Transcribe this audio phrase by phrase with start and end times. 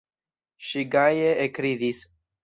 [0.69, 2.01] Ŝi gaje ekridis.